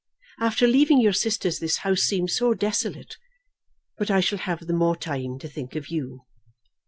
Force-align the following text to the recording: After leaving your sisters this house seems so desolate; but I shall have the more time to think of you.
After 0.39 0.65
leaving 0.65 0.99
your 0.99 1.13
sisters 1.13 1.59
this 1.59 1.77
house 1.85 2.01
seems 2.01 2.35
so 2.35 2.55
desolate; 2.55 3.17
but 3.99 4.09
I 4.09 4.19
shall 4.19 4.39
have 4.39 4.65
the 4.65 4.73
more 4.73 4.95
time 4.95 5.37
to 5.37 5.47
think 5.47 5.75
of 5.75 5.89
you. 5.89 6.21